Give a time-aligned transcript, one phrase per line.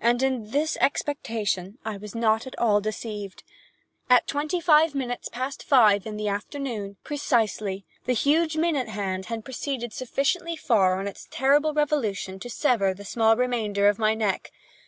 [0.00, 3.44] And in this expectation I was not at all deceived.
[4.10, 9.44] At twenty five minutes past five in the afternoon, precisely, the huge minute hand had
[9.44, 14.50] proceeded sufficiently far on its terrible revolution to sever the small remainder of my neck.